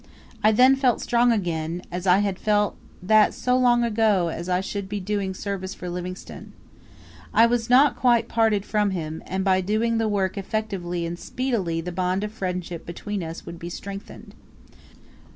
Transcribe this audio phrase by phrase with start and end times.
[0.43, 4.99] I then felt strong again, as I felt that so long as I should be
[4.99, 6.53] doing service for Livingstone,
[7.35, 11.81] I was not quite parted from him, and by doing the work effectively and speedily
[11.81, 14.33] the bond of friendship between us would be strengthened.